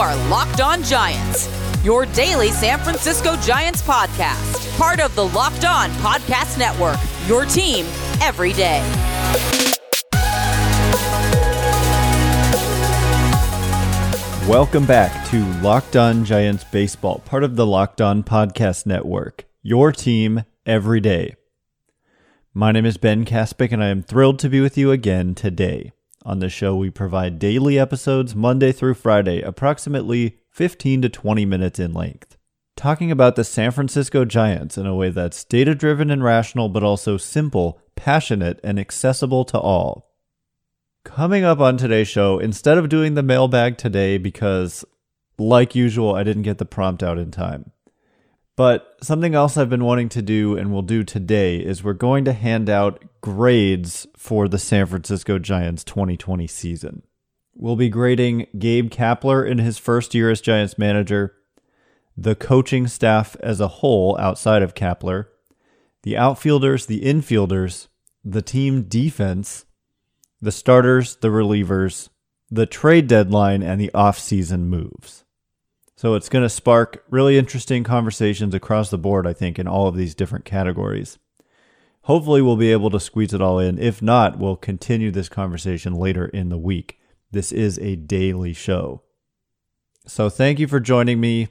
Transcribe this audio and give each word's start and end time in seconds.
are 0.00 0.16
Locked 0.30 0.62
On 0.62 0.82
Giants, 0.82 1.46
your 1.84 2.06
daily 2.06 2.48
San 2.48 2.78
Francisco 2.78 3.36
Giants 3.36 3.82
podcast, 3.82 4.78
part 4.78 4.98
of 4.98 5.14
the 5.14 5.26
Locked 5.26 5.66
On 5.66 5.90
Podcast 5.90 6.56
Network, 6.56 6.96
your 7.26 7.44
team 7.44 7.84
every 8.22 8.54
day. 8.54 8.80
Welcome 14.48 14.86
back 14.86 15.28
to 15.28 15.44
Locked 15.60 15.96
On 15.96 16.24
Giants 16.24 16.64
Baseball, 16.64 17.18
part 17.26 17.44
of 17.44 17.56
the 17.56 17.66
Locked 17.66 18.00
On 18.00 18.22
Podcast 18.22 18.86
Network, 18.86 19.44
your 19.60 19.92
team 19.92 20.44
every 20.64 21.00
day. 21.00 21.34
My 22.54 22.72
name 22.72 22.86
is 22.86 22.96
Ben 22.96 23.26
Kaspick, 23.26 23.70
and 23.70 23.84
I 23.84 23.88
am 23.88 24.02
thrilled 24.02 24.38
to 24.38 24.48
be 24.48 24.62
with 24.62 24.78
you 24.78 24.92
again 24.92 25.34
today. 25.34 25.92
On 26.24 26.38
the 26.38 26.50
show, 26.50 26.76
we 26.76 26.90
provide 26.90 27.38
daily 27.38 27.78
episodes 27.78 28.34
Monday 28.34 28.72
through 28.72 28.94
Friday, 28.94 29.40
approximately 29.40 30.36
15 30.50 31.02
to 31.02 31.08
20 31.08 31.46
minutes 31.46 31.78
in 31.78 31.94
length, 31.94 32.36
talking 32.76 33.10
about 33.10 33.36
the 33.36 33.44
San 33.44 33.70
Francisco 33.70 34.26
Giants 34.26 34.76
in 34.76 34.86
a 34.86 34.94
way 34.94 35.08
that's 35.08 35.44
data 35.44 35.74
driven 35.74 36.10
and 36.10 36.22
rational, 36.22 36.68
but 36.68 36.82
also 36.82 37.16
simple, 37.16 37.80
passionate, 37.96 38.60
and 38.62 38.78
accessible 38.78 39.46
to 39.46 39.58
all. 39.58 40.10
Coming 41.04 41.42
up 41.42 41.58
on 41.58 41.78
today's 41.78 42.08
show, 42.08 42.38
instead 42.38 42.76
of 42.76 42.90
doing 42.90 43.14
the 43.14 43.22
mailbag 43.22 43.78
today 43.78 44.18
because, 44.18 44.84
like 45.38 45.74
usual, 45.74 46.14
I 46.14 46.22
didn't 46.22 46.42
get 46.42 46.58
the 46.58 46.66
prompt 46.66 47.02
out 47.02 47.18
in 47.18 47.30
time. 47.30 47.72
But 48.56 48.96
something 49.02 49.34
else 49.34 49.56
I've 49.56 49.70
been 49.70 49.84
wanting 49.84 50.08
to 50.10 50.22
do 50.22 50.56
and 50.56 50.72
will 50.72 50.82
do 50.82 51.02
today 51.02 51.56
is 51.56 51.82
we're 51.82 51.92
going 51.94 52.24
to 52.26 52.32
hand 52.32 52.68
out 52.68 53.02
grades 53.20 54.06
for 54.16 54.48
the 54.48 54.58
San 54.58 54.86
Francisco 54.86 55.38
Giants 55.38 55.84
2020 55.84 56.46
season. 56.46 57.02
We'll 57.54 57.76
be 57.76 57.88
grading 57.88 58.46
Gabe 58.58 58.90
Kapler 58.90 59.48
in 59.48 59.58
his 59.58 59.78
first 59.78 60.14
year 60.14 60.30
as 60.30 60.40
Giants 60.40 60.78
manager, 60.78 61.34
the 62.16 62.34
coaching 62.34 62.86
staff 62.86 63.36
as 63.40 63.60
a 63.60 63.68
whole 63.68 64.16
outside 64.18 64.62
of 64.62 64.74
Kapler, 64.74 65.26
the 66.02 66.16
outfielders, 66.16 66.86
the 66.86 67.02
infielders, 67.02 67.88
the 68.24 68.42
team 68.42 68.82
defense, 68.82 69.64
the 70.40 70.52
starters, 70.52 71.16
the 71.16 71.28
relievers, 71.28 72.08
the 72.50 72.66
trade 72.66 73.06
deadline, 73.06 73.62
and 73.62 73.80
the 73.80 73.90
offseason 73.94 74.60
moves. 74.62 75.24
So 76.00 76.14
it's 76.14 76.30
going 76.30 76.44
to 76.44 76.48
spark 76.48 77.04
really 77.10 77.36
interesting 77.36 77.84
conversations 77.84 78.54
across 78.54 78.88
the 78.88 78.96
board, 78.96 79.26
I 79.26 79.34
think, 79.34 79.58
in 79.58 79.68
all 79.68 79.86
of 79.86 79.96
these 79.96 80.14
different 80.14 80.46
categories. 80.46 81.18
Hopefully, 82.04 82.40
we'll 82.40 82.56
be 82.56 82.72
able 82.72 82.88
to 82.88 82.98
squeeze 82.98 83.34
it 83.34 83.42
all 83.42 83.58
in. 83.58 83.78
If 83.78 84.00
not, 84.00 84.38
we'll 84.38 84.56
continue 84.56 85.10
this 85.10 85.28
conversation 85.28 85.92
later 85.92 86.24
in 86.24 86.48
the 86.48 86.56
week. 86.56 86.98
This 87.32 87.52
is 87.52 87.78
a 87.80 87.96
daily 87.96 88.54
show. 88.54 89.02
So, 90.06 90.30
thank 90.30 90.58
you 90.58 90.66
for 90.66 90.80
joining 90.80 91.20
me. 91.20 91.48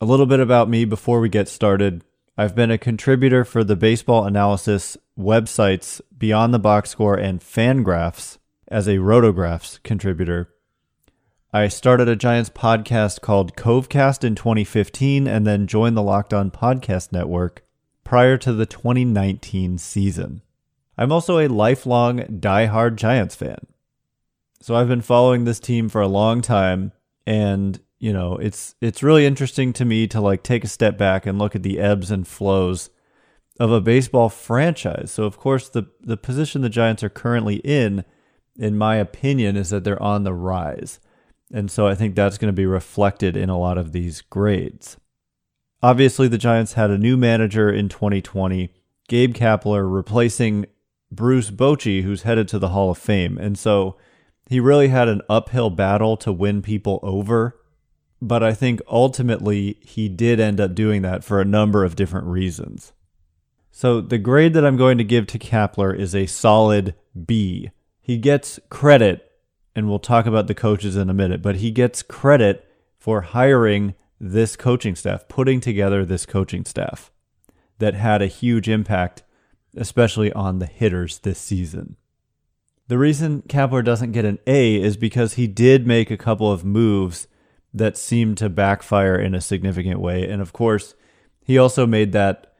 A 0.00 0.06
little 0.06 0.26
bit 0.26 0.38
about 0.38 0.68
me 0.68 0.84
before 0.84 1.18
we 1.18 1.28
get 1.28 1.48
started. 1.48 2.04
I've 2.38 2.54
been 2.54 2.70
a 2.70 2.78
contributor 2.78 3.44
for 3.44 3.64
the 3.64 3.74
baseball 3.74 4.24
analysis 4.24 4.96
websites 5.18 6.00
Beyond 6.16 6.54
the 6.54 6.60
Box 6.60 6.90
Score 6.90 7.16
and 7.16 7.40
Fangraphs 7.40 8.38
as 8.68 8.86
a 8.86 8.98
Rotographs 8.98 9.82
contributor. 9.82 10.53
I 11.54 11.68
started 11.68 12.08
a 12.08 12.16
Giants 12.16 12.50
podcast 12.50 13.20
called 13.20 13.54
Covecast 13.54 14.24
in 14.24 14.34
2015 14.34 15.28
and 15.28 15.46
then 15.46 15.68
joined 15.68 15.96
the 15.96 16.02
Locked 16.02 16.34
On 16.34 16.50
Podcast 16.50 17.12
Network 17.12 17.64
prior 18.02 18.36
to 18.38 18.52
the 18.52 18.66
2019 18.66 19.78
season. 19.78 20.42
I'm 20.98 21.12
also 21.12 21.38
a 21.38 21.46
lifelong 21.46 22.40
die-hard 22.40 22.96
Giants 22.96 23.36
fan. 23.36 23.68
So 24.62 24.74
I've 24.74 24.88
been 24.88 25.00
following 25.00 25.44
this 25.44 25.60
team 25.60 25.88
for 25.88 26.00
a 26.00 26.08
long 26.08 26.40
time 26.40 26.90
and 27.24 27.80
you 28.00 28.12
know, 28.12 28.34
it's 28.34 28.74
it's 28.80 29.04
really 29.04 29.24
interesting 29.24 29.72
to 29.74 29.84
me 29.84 30.08
to 30.08 30.20
like 30.20 30.42
take 30.42 30.64
a 30.64 30.68
step 30.68 30.98
back 30.98 31.24
and 31.24 31.38
look 31.38 31.54
at 31.54 31.62
the 31.62 31.78
ebbs 31.78 32.10
and 32.10 32.26
flows 32.26 32.90
of 33.60 33.70
a 33.70 33.80
baseball 33.80 34.28
franchise. 34.28 35.12
So 35.12 35.22
of 35.22 35.38
course 35.38 35.68
the 35.68 35.86
the 36.00 36.16
position 36.16 36.62
the 36.62 36.68
Giants 36.68 37.04
are 37.04 37.08
currently 37.08 37.58
in 37.58 38.04
in 38.56 38.76
my 38.76 38.96
opinion 38.96 39.56
is 39.56 39.70
that 39.70 39.84
they're 39.84 40.02
on 40.02 40.24
the 40.24 40.34
rise. 40.34 40.98
And 41.54 41.70
so 41.70 41.86
I 41.86 41.94
think 41.94 42.16
that's 42.16 42.36
going 42.36 42.48
to 42.48 42.52
be 42.52 42.66
reflected 42.66 43.36
in 43.36 43.48
a 43.48 43.56
lot 43.56 43.78
of 43.78 43.92
these 43.92 44.22
grades. 44.22 44.96
Obviously, 45.80 46.26
the 46.26 46.36
Giants 46.36 46.72
had 46.72 46.90
a 46.90 46.98
new 46.98 47.16
manager 47.16 47.70
in 47.70 47.88
2020, 47.88 48.74
Gabe 49.06 49.34
Kapler, 49.34 49.86
replacing 49.88 50.66
Bruce 51.12 51.50
Bochy, 51.52 52.02
who's 52.02 52.22
headed 52.22 52.48
to 52.48 52.58
the 52.58 52.70
Hall 52.70 52.90
of 52.90 52.98
Fame. 52.98 53.38
And 53.38 53.56
so 53.56 53.96
he 54.50 54.58
really 54.58 54.88
had 54.88 55.06
an 55.06 55.22
uphill 55.28 55.70
battle 55.70 56.16
to 56.16 56.32
win 56.32 56.60
people 56.60 56.98
over. 57.04 57.56
But 58.20 58.42
I 58.42 58.52
think 58.52 58.80
ultimately 58.88 59.78
he 59.80 60.08
did 60.08 60.40
end 60.40 60.60
up 60.60 60.74
doing 60.74 61.02
that 61.02 61.22
for 61.22 61.40
a 61.40 61.44
number 61.44 61.84
of 61.84 61.94
different 61.94 62.26
reasons. 62.26 62.92
So 63.70 64.00
the 64.00 64.18
grade 64.18 64.54
that 64.54 64.66
I'm 64.66 64.76
going 64.76 64.98
to 64.98 65.04
give 65.04 65.28
to 65.28 65.38
Kapler 65.38 65.96
is 65.96 66.16
a 66.16 66.26
solid 66.26 66.96
B. 67.26 67.70
He 68.00 68.18
gets 68.18 68.58
credit 68.70 69.30
and 69.74 69.88
we'll 69.88 69.98
talk 69.98 70.26
about 70.26 70.46
the 70.46 70.54
coaches 70.54 70.96
in 70.96 71.10
a 71.10 71.14
minute, 71.14 71.42
but 71.42 71.56
he 71.56 71.70
gets 71.70 72.02
credit 72.02 72.68
for 72.98 73.22
hiring 73.22 73.94
this 74.20 74.56
coaching 74.56 74.94
staff, 74.94 75.28
putting 75.28 75.60
together 75.60 76.04
this 76.04 76.24
coaching 76.24 76.64
staff 76.64 77.10
that 77.78 77.94
had 77.94 78.22
a 78.22 78.26
huge 78.26 78.68
impact, 78.68 79.22
especially 79.76 80.32
on 80.32 80.58
the 80.58 80.66
hitters 80.66 81.18
this 81.18 81.38
season. 81.38 81.96
The 82.86 82.98
reason 82.98 83.42
Kapler 83.42 83.84
doesn't 83.84 84.12
get 84.12 84.24
an 84.24 84.38
A 84.46 84.80
is 84.80 84.96
because 84.96 85.34
he 85.34 85.46
did 85.46 85.86
make 85.86 86.10
a 86.10 86.16
couple 86.16 86.52
of 86.52 86.64
moves 86.64 87.26
that 87.72 87.96
seemed 87.96 88.38
to 88.38 88.48
backfire 88.48 89.16
in 89.16 89.34
a 89.34 89.40
significant 89.40 90.00
way. 90.00 90.28
And 90.28 90.40
of 90.40 90.52
course, 90.52 90.94
he 91.42 91.58
also 91.58 91.86
made 91.86 92.12
that 92.12 92.54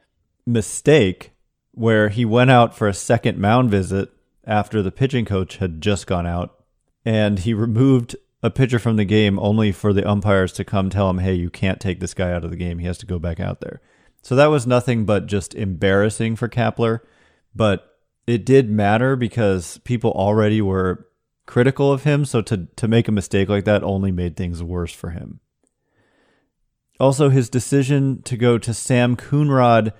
mistake 0.45 1.31
where 1.71 2.09
he 2.09 2.25
went 2.25 2.51
out 2.51 2.75
for 2.75 2.87
a 2.87 2.93
second 2.93 3.37
mound 3.37 3.69
visit 3.71 4.09
after 4.43 4.81
the 4.81 4.91
pitching 4.91 5.25
coach 5.25 5.57
had 5.57 5.81
just 5.81 6.07
gone 6.07 6.27
out 6.27 6.64
and 7.05 7.39
he 7.39 7.53
removed 7.53 8.15
a 8.43 8.49
pitcher 8.49 8.79
from 8.79 8.95
the 8.95 9.05
game 9.05 9.39
only 9.39 9.71
for 9.71 9.93
the 9.93 10.07
umpires 10.07 10.51
to 10.53 10.65
come 10.65 10.89
tell 10.89 11.09
him, 11.09 11.19
"Hey, 11.19 11.33
you 11.33 11.49
can't 11.49 11.79
take 11.79 11.99
this 11.99 12.13
guy 12.13 12.31
out 12.31 12.43
of 12.43 12.51
the 12.51 12.57
game. 12.57 12.79
He 12.79 12.87
has 12.87 12.97
to 12.99 13.05
go 13.05 13.19
back 13.19 13.39
out 13.39 13.61
there." 13.61 13.81
So 14.21 14.35
that 14.35 14.47
was 14.47 14.67
nothing 14.67 15.05
but 15.05 15.27
just 15.27 15.53
embarrassing 15.53 16.35
for 16.35 16.49
Kapler, 16.49 16.99
but 17.55 17.99
it 18.27 18.45
did 18.45 18.69
matter 18.69 19.15
because 19.15 19.77
people 19.79 20.11
already 20.11 20.61
were 20.61 21.07
critical 21.45 21.91
of 21.91 22.03
him, 22.03 22.25
so 22.25 22.41
to 22.41 22.67
to 22.75 22.87
make 22.87 23.07
a 23.07 23.11
mistake 23.11 23.49
like 23.49 23.65
that 23.65 23.83
only 23.83 24.11
made 24.11 24.35
things 24.35 24.63
worse 24.63 24.93
for 24.93 25.11
him. 25.11 25.39
Also, 26.99 27.29
his 27.29 27.49
decision 27.49 28.21
to 28.23 28.37
go 28.37 28.57
to 28.57 28.73
Sam 28.73 29.15
Coonrod 29.15 29.91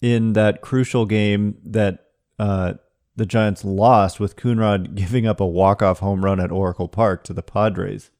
in 0.00 0.34
that 0.34 0.60
crucial 0.60 1.06
game 1.06 1.56
that 1.64 2.00
uh, 2.38 2.74
the 3.16 3.26
Giants 3.26 3.64
lost 3.64 4.20
with 4.20 4.36
Coonrod 4.36 4.94
giving 4.94 5.26
up 5.26 5.40
a 5.40 5.46
walk-off 5.46 6.00
home 6.00 6.24
run 6.24 6.40
at 6.40 6.52
Oracle 6.52 6.88
Park 6.88 7.24
to 7.24 7.32
the 7.32 7.42
Padres 7.42 8.10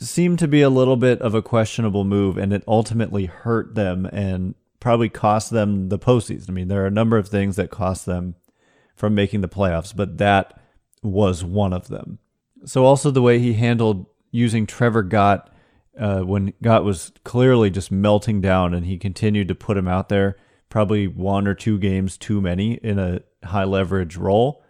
seemed 0.00 0.38
to 0.40 0.48
be 0.48 0.62
a 0.62 0.70
little 0.70 0.96
bit 0.96 1.20
of 1.22 1.34
a 1.34 1.42
questionable 1.42 2.04
move, 2.04 2.36
and 2.36 2.52
it 2.52 2.64
ultimately 2.66 3.26
hurt 3.26 3.74
them 3.74 4.06
and 4.06 4.54
probably 4.80 5.08
cost 5.08 5.50
them 5.50 5.88
the 5.88 5.98
postseason. 5.98 6.50
I 6.50 6.52
mean, 6.52 6.68
there 6.68 6.82
are 6.82 6.88
a 6.88 6.90
number 6.90 7.16
of 7.16 7.28
things 7.28 7.56
that 7.56 7.70
cost 7.70 8.04
them 8.04 8.34
from 8.96 9.14
making 9.14 9.40
the 9.40 9.48
playoffs, 9.48 9.94
but 9.94 10.18
that 10.18 10.60
was 11.02 11.44
one 11.44 11.72
of 11.72 11.88
them. 11.88 12.18
So 12.64 12.84
also 12.84 13.10
the 13.10 13.22
way 13.22 13.38
he 13.38 13.54
handled 13.54 14.06
using 14.30 14.66
Trevor 14.66 15.02
Gott 15.02 15.52
uh, 15.98 16.20
when 16.20 16.54
Gott 16.62 16.84
was 16.84 17.12
clearly 17.22 17.70
just 17.70 17.92
melting 17.92 18.40
down, 18.40 18.74
and 18.74 18.86
he 18.86 18.98
continued 18.98 19.48
to 19.48 19.54
put 19.54 19.76
him 19.76 19.88
out 19.88 20.08
there, 20.08 20.36
probably 20.68 21.06
one 21.06 21.46
or 21.46 21.54
two 21.54 21.78
games 21.78 22.16
too 22.16 22.40
many 22.40 22.74
in 22.74 22.98
a 22.98 23.20
high 23.44 23.64
leverage 23.64 24.16
role, 24.16 24.64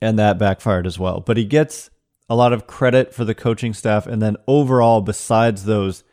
and 0.00 0.18
that 0.18 0.38
backfired 0.38 0.86
as 0.86 0.98
well. 0.98 1.20
But 1.20 1.36
he 1.36 1.44
gets 1.44 1.90
a 2.28 2.36
lot 2.36 2.52
of 2.52 2.66
credit 2.66 3.12
for 3.12 3.24
the 3.24 3.34
coaching 3.34 3.74
staff, 3.74 4.06
and 4.06 4.22
then 4.22 4.36
overall, 4.46 5.00
besides 5.00 5.64
those 5.64 6.04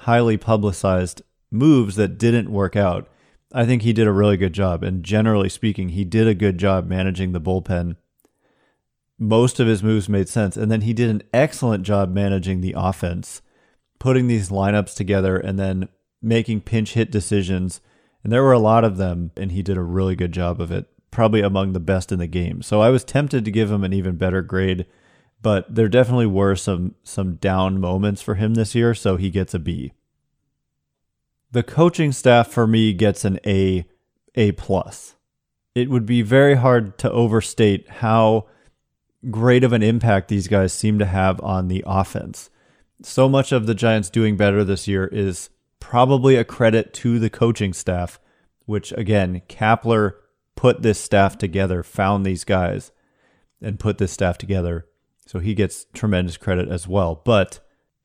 highly 0.00 0.36
publicized 0.36 1.22
moves 1.50 1.96
that 1.96 2.18
didn't 2.18 2.50
work 2.50 2.76
out, 2.76 3.08
I 3.52 3.64
think 3.64 3.82
he 3.82 3.92
did 3.92 4.06
a 4.06 4.12
really 4.12 4.36
good 4.36 4.52
job. 4.52 4.82
And 4.82 5.04
generally 5.04 5.48
speaking, 5.48 5.90
he 5.90 6.04
did 6.04 6.26
a 6.26 6.34
good 6.34 6.58
job 6.58 6.86
managing 6.86 7.32
the 7.32 7.40
bullpen. 7.40 7.96
Most 9.18 9.60
of 9.60 9.66
his 9.66 9.82
moves 9.82 10.08
made 10.08 10.28
sense. 10.28 10.56
And 10.56 10.70
then 10.70 10.80
he 10.82 10.92
did 10.92 11.10
an 11.10 11.22
excellent 11.32 11.84
job 11.84 12.12
managing 12.12 12.60
the 12.60 12.74
offense, 12.76 13.42
putting 13.98 14.26
these 14.26 14.48
lineups 14.48 14.96
together 14.96 15.36
and 15.36 15.58
then 15.58 15.88
making 16.22 16.62
pinch 16.62 16.94
hit 16.94 17.10
decisions. 17.10 17.80
And 18.24 18.32
there 18.32 18.42
were 18.42 18.52
a 18.52 18.58
lot 18.58 18.84
of 18.84 18.96
them, 18.96 19.32
and 19.36 19.52
he 19.52 19.62
did 19.62 19.76
a 19.76 19.82
really 19.82 20.16
good 20.16 20.32
job 20.32 20.60
of 20.60 20.72
it 20.72 20.88
probably 21.12 21.42
among 21.42 21.72
the 21.72 21.78
best 21.80 22.10
in 22.10 22.18
the 22.18 22.26
game. 22.26 22.62
So 22.62 22.80
I 22.80 22.90
was 22.90 23.04
tempted 23.04 23.44
to 23.44 23.52
give 23.52 23.70
him 23.70 23.84
an 23.84 23.92
even 23.92 24.16
better 24.16 24.42
grade, 24.42 24.86
but 25.40 25.72
there 25.72 25.88
definitely 25.88 26.26
were 26.26 26.56
some 26.56 26.96
some 27.04 27.36
down 27.36 27.78
moments 27.78 28.20
for 28.20 28.34
him 28.34 28.54
this 28.54 28.74
year, 28.74 28.94
so 28.94 29.16
he 29.16 29.30
gets 29.30 29.54
a 29.54 29.60
B. 29.60 29.92
The 31.52 31.62
coaching 31.62 32.10
staff 32.10 32.48
for 32.48 32.66
me 32.66 32.92
gets 32.92 33.24
an 33.24 33.38
A 33.46 33.84
A 34.34 34.52
plus. 34.52 35.14
It 35.74 35.90
would 35.90 36.06
be 36.06 36.22
very 36.22 36.56
hard 36.56 36.98
to 36.98 37.10
overstate 37.10 37.88
how 37.88 38.46
great 39.30 39.62
of 39.62 39.72
an 39.72 39.82
impact 39.82 40.28
these 40.28 40.48
guys 40.48 40.72
seem 40.72 40.98
to 40.98 41.06
have 41.06 41.40
on 41.42 41.68
the 41.68 41.84
offense. 41.86 42.50
so 43.04 43.28
much 43.28 43.52
of 43.52 43.66
the 43.66 43.74
Giants 43.74 44.10
doing 44.10 44.36
better 44.36 44.64
this 44.64 44.86
year 44.88 45.06
is 45.06 45.50
probably 45.80 46.36
a 46.36 46.44
credit 46.44 46.92
to 46.94 47.18
the 47.18 47.30
coaching 47.30 47.72
staff, 47.72 48.20
which 48.66 48.92
again, 48.92 49.42
Kapler 49.48 50.14
put 50.56 50.82
this 50.82 51.00
staff 51.00 51.38
together, 51.38 51.82
found 51.82 52.24
these 52.24 52.44
guys, 52.44 52.92
and 53.60 53.78
put 53.78 53.98
this 53.98 54.12
staff 54.12 54.38
together. 54.38 54.86
So 55.26 55.38
he 55.38 55.54
gets 55.54 55.86
tremendous 55.94 56.36
credit 56.36 56.68
as 56.68 56.86
well. 56.86 57.22
But 57.24 57.60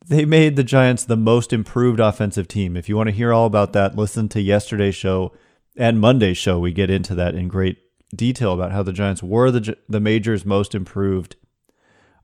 they 0.05 0.25
made 0.25 0.55
the 0.55 0.63
Giants 0.63 1.03
the 1.03 1.17
most 1.17 1.51
improved 1.51 1.99
offensive 1.99 2.47
team. 2.47 2.77
If 2.77 2.88
you 2.88 2.95
want 2.95 3.07
to 3.07 3.15
hear 3.15 3.33
all 3.33 3.45
about 3.45 3.73
that, 3.73 3.95
listen 3.95 4.29
to 4.29 4.41
yesterday's 4.41 4.95
show 4.95 5.33
and 5.75 5.99
Monday's 5.99 6.38
show. 6.38 6.59
We 6.59 6.71
get 6.71 6.89
into 6.89 7.15
that 7.15 7.35
in 7.35 7.47
great 7.47 7.77
detail 8.15 8.53
about 8.53 8.71
how 8.71 8.83
the 8.83 8.93
Giants 8.93 9.21
were 9.21 9.51
the 9.51 9.77
the 9.89 10.00
major's 10.00 10.45
most 10.45 10.73
improved 10.73 11.35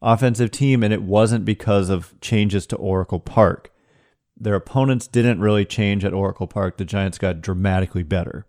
offensive 0.02 0.52
team, 0.52 0.84
and 0.84 0.94
it 0.94 1.02
wasn't 1.02 1.46
because 1.46 1.90
of 1.90 2.20
changes 2.22 2.66
to 2.68 2.76
Oracle 2.76 3.20
Park. 3.20 3.72
Their 4.38 4.56
opponents 4.56 5.08
didn't 5.08 5.42
really 5.42 5.66
change 5.66 6.04
at 6.04 6.14
Oracle 6.14 6.48
Park. 6.48 6.78
The 6.78 6.86
Giants 6.86 7.18
got 7.18 7.42
dramatically 7.42 8.04
better. 8.04 8.46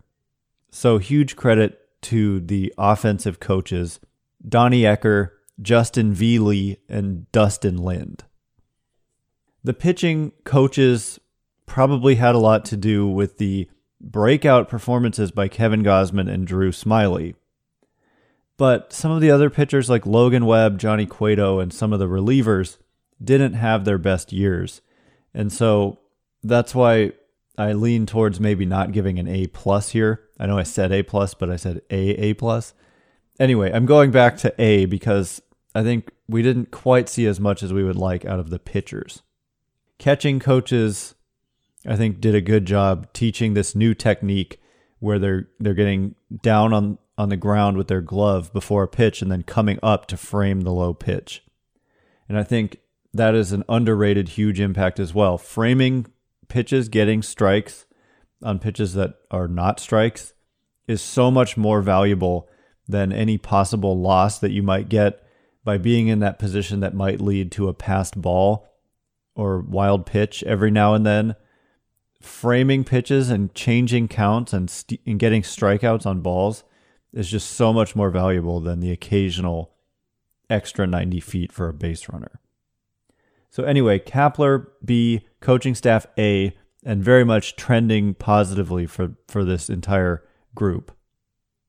So 0.75 0.97
huge 0.97 1.37
credit 1.37 1.79
to 2.01 2.41
the 2.41 2.73
offensive 2.77 3.39
coaches, 3.39 4.01
Donnie 4.45 4.81
Ecker, 4.81 5.29
Justin 5.61 6.13
Viele, 6.13 6.75
and 6.89 7.31
Dustin 7.31 7.77
Lind. 7.77 8.25
The 9.63 9.73
pitching 9.73 10.33
coaches 10.43 11.17
probably 11.65 12.15
had 12.15 12.35
a 12.35 12.39
lot 12.39 12.65
to 12.65 12.75
do 12.75 13.07
with 13.07 13.37
the 13.37 13.69
breakout 14.01 14.67
performances 14.67 15.31
by 15.31 15.47
Kevin 15.47 15.81
Gausman 15.81 16.29
and 16.29 16.45
Drew 16.45 16.73
Smyly. 16.73 17.35
But 18.57 18.91
some 18.91 19.11
of 19.11 19.21
the 19.21 19.31
other 19.31 19.49
pitchers 19.49 19.89
like 19.89 20.05
Logan 20.05 20.45
Webb, 20.45 20.77
Johnny 20.77 21.05
Cueto, 21.05 21.61
and 21.61 21.71
some 21.71 21.93
of 21.93 21.99
the 21.99 22.09
relievers 22.09 22.79
didn't 23.23 23.53
have 23.53 23.85
their 23.85 23.97
best 23.97 24.33
years. 24.33 24.81
And 25.33 25.53
so 25.53 25.99
that's 26.43 26.75
why 26.75 27.13
I 27.57 27.71
lean 27.71 28.05
towards 28.05 28.41
maybe 28.41 28.65
not 28.65 28.91
giving 28.91 29.19
an 29.19 29.29
A 29.29 29.47
plus 29.47 29.91
here. 29.91 30.24
I 30.39 30.45
know 30.47 30.57
I 30.57 30.63
said 30.63 30.91
A 30.91 31.03
plus, 31.03 31.33
but 31.33 31.49
I 31.49 31.55
said 31.55 31.81
A 31.89 32.09
A 32.11 32.33
plus. 32.33 32.73
Anyway, 33.39 33.71
I'm 33.71 33.85
going 33.85 34.11
back 34.11 34.37
to 34.37 34.53
A 34.61 34.85
because 34.85 35.41
I 35.73 35.83
think 35.83 36.11
we 36.27 36.41
didn't 36.41 36.71
quite 36.71 37.09
see 37.09 37.25
as 37.25 37.39
much 37.39 37.63
as 37.63 37.73
we 37.73 37.83
would 37.83 37.97
like 37.97 38.25
out 38.25 38.39
of 38.39 38.49
the 38.49 38.59
pitchers. 38.59 39.21
Catching 39.97 40.39
coaches, 40.39 41.15
I 41.85 41.95
think, 41.95 42.19
did 42.19 42.35
a 42.35 42.41
good 42.41 42.65
job 42.65 43.11
teaching 43.13 43.53
this 43.53 43.75
new 43.75 43.93
technique 43.93 44.59
where 44.99 45.19
they're 45.19 45.49
they're 45.59 45.73
getting 45.73 46.15
down 46.41 46.73
on 46.73 46.97
on 47.17 47.29
the 47.29 47.37
ground 47.37 47.77
with 47.77 47.87
their 47.87 48.01
glove 48.01 48.51
before 48.51 48.83
a 48.83 48.87
pitch 48.87 49.21
and 49.21 49.31
then 49.31 49.43
coming 49.43 49.79
up 49.81 50.05
to 50.07 50.17
frame 50.17 50.61
the 50.61 50.71
low 50.71 50.93
pitch. 50.93 51.43
And 52.27 52.37
I 52.37 52.43
think 52.43 52.79
that 53.13 53.35
is 53.35 53.51
an 53.53 53.63
underrated 53.69 54.29
huge 54.29 54.59
impact 54.59 54.99
as 54.99 55.13
well. 55.13 55.37
Framing 55.37 56.07
pitches, 56.49 56.89
getting 56.89 57.21
strikes 57.21 57.84
on 58.45 58.59
pitches 58.59 58.93
that 58.93 59.15
are 59.31 59.47
not 59.47 59.79
strikes 59.79 60.33
is 60.87 61.01
so 61.01 61.31
much 61.31 61.57
more 61.57 61.81
valuable 61.81 62.47
than 62.87 63.11
any 63.11 63.37
possible 63.37 63.99
loss 63.99 64.39
that 64.39 64.51
you 64.51 64.61
might 64.61 64.89
get 64.89 65.25
by 65.63 65.77
being 65.77 66.07
in 66.07 66.19
that 66.19 66.37
position 66.39 66.79
that 66.79 66.93
might 66.93 67.19
lead 67.19 67.51
to 67.51 67.67
a 67.67 67.73
passed 67.73 68.21
ball 68.21 68.67
or 69.35 69.59
wild 69.59 70.05
pitch 70.05 70.43
every 70.43 70.71
now 70.71 70.93
and 70.93 71.05
then. 71.05 71.35
Framing 72.21 72.83
pitches 72.83 73.29
and 73.29 73.53
changing 73.53 74.07
counts 74.07 74.53
and, 74.53 74.69
st- 74.69 75.01
and 75.05 75.19
getting 75.19 75.41
strikeouts 75.41 76.05
on 76.05 76.21
balls 76.21 76.63
is 77.13 77.29
just 77.29 77.51
so 77.51 77.73
much 77.73 77.95
more 77.95 78.09
valuable 78.09 78.59
than 78.59 78.79
the 78.79 78.91
occasional 78.91 79.71
extra 80.49 80.85
90 80.85 81.19
feet 81.19 81.51
for 81.51 81.67
a 81.67 81.73
base 81.73 82.07
runner. 82.09 82.39
So, 83.49 83.63
anyway, 83.63 83.99
Kapler 83.99 84.67
B, 84.83 85.21
coaching 85.39 85.75
staff 85.75 86.05
A, 86.17 86.55
and 86.85 87.03
very 87.03 87.25
much 87.25 87.55
trending 87.55 88.13
positively 88.13 88.85
for, 88.85 89.15
for 89.27 89.43
this 89.43 89.69
entire 89.69 90.23
group. 90.53 90.91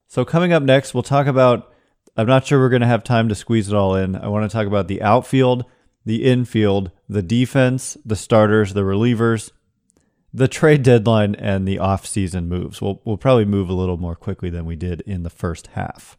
So, 0.07 0.25
coming 0.25 0.53
up 0.53 0.63
next, 0.63 0.95
we'll 0.95 1.03
talk 1.03 1.27
about. 1.27 1.73
I'm 2.19 2.27
not 2.27 2.47
sure 2.47 2.59
we're 2.59 2.71
going 2.71 2.81
to 2.81 2.87
have 2.87 3.05
time 3.05 3.29
to 3.29 3.35
squeeze 3.35 3.69
it 3.69 3.75
all 3.75 3.95
in. 3.95 4.17
I 4.17 4.29
want 4.29 4.49
to 4.51 4.55
talk 4.55 4.67
about 4.67 4.89
the 4.89 5.03
outfield, 5.03 5.67
the 6.07 6.25
infield, 6.25 6.91
the 7.09 7.21
defense, 7.21 7.97
the 8.07 8.17
starters, 8.17 8.73
the 8.73 8.81
relievers, 8.83 9.51
the 10.33 10.49
trade 10.49 10.83
deadline 10.83 11.35
and 11.35 11.67
the 11.67 11.79
off-season 11.79 12.49
moves. 12.49 12.81
We'll 12.81 13.03
we'll 13.05 13.17
probably 13.17 13.45
move 13.45 13.69
a 13.69 13.75
little 13.75 13.97
more 13.97 14.15
quickly 14.15 14.49
than 14.49 14.65
we 14.65 14.77
did 14.77 15.01
in 15.03 15.25
the 15.25 15.31
first 15.31 15.69
half. 15.69 16.17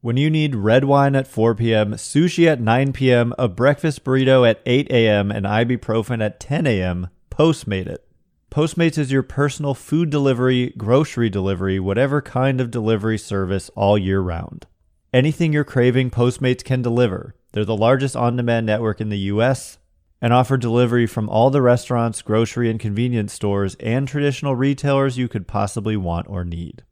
When 0.00 0.16
you 0.16 0.30
need 0.30 0.54
red 0.54 0.84
wine 0.84 1.16
at 1.16 1.26
4 1.26 1.56
p.m., 1.56 1.92
sushi 1.94 2.46
at 2.46 2.60
9 2.60 2.92
p.m., 2.92 3.34
a 3.36 3.48
breakfast 3.48 4.04
burrito 4.04 4.48
at 4.48 4.62
8 4.64 4.88
a.m., 4.90 5.32
and 5.32 5.44
ibuprofen 5.44 6.24
at 6.24 6.38
10 6.38 6.68
a.m., 6.68 7.08
Postmate 7.38 7.86
it. 7.86 8.04
Postmates 8.50 8.98
is 8.98 9.12
your 9.12 9.22
personal 9.22 9.74
food 9.74 10.10
delivery, 10.10 10.72
grocery 10.76 11.30
delivery, 11.30 11.78
whatever 11.78 12.20
kind 12.20 12.60
of 12.60 12.70
delivery 12.70 13.16
service 13.16 13.70
all 13.76 13.96
year 13.96 14.20
round. 14.20 14.66
Anything 15.12 15.52
you're 15.52 15.64
craving, 15.64 16.10
Postmates 16.10 16.64
can 16.64 16.82
deliver. 16.82 17.36
They're 17.52 17.64
the 17.64 17.76
largest 17.76 18.16
on 18.16 18.36
demand 18.36 18.66
network 18.66 19.00
in 19.00 19.08
the 19.08 19.18
U.S 19.18 19.78
and 20.20 20.32
offer 20.32 20.56
delivery 20.56 21.06
from 21.06 21.28
all 21.28 21.50
the 21.50 21.62
restaurants, 21.62 22.22
grocery 22.22 22.70
and 22.70 22.80
convenience 22.80 23.32
stores, 23.32 23.76
and 23.76 24.08
traditional 24.08 24.56
retailers 24.56 25.16
you 25.16 25.28
could 25.28 25.46
possibly 25.46 25.96
want 25.96 26.28
or 26.28 26.44
need. 26.44 26.82